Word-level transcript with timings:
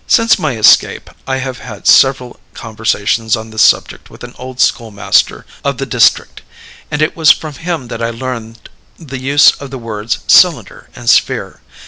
"Since 0.07 0.39
my 0.39 0.55
escape 0.57 1.11
I 1.27 1.37
have 1.37 1.59
had 1.59 1.85
several 1.85 2.39
conversations 2.55 3.35
on 3.37 3.51
this 3.51 3.61
subject 3.61 4.09
with 4.09 4.23
an 4.23 4.33
old 4.39 4.59
schoolmaster 4.59 5.45
of 5.63 5.77
the 5.77 5.85
district; 5.85 6.41
and 6.89 7.03
it 7.03 7.15
was 7.15 7.29
from 7.29 7.53
him 7.53 7.87
that 7.89 8.01
I 8.01 8.09
learned 8.09 8.67
the 8.97 9.19
use 9.19 9.51
of 9.51 9.69
the 9.69 9.77
words 9.77 10.17
'cylinder' 10.25 10.89
and 10.95 11.07
'sphere.' 11.07 11.61